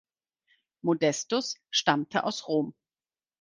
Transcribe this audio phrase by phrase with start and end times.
[0.83, 2.73] Modestus stammte aus Rom.